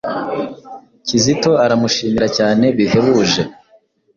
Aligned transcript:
Kizito 1.07 1.51
aramushimira 1.65 2.27
cyane 2.37 2.65
bihebuje 2.77 3.41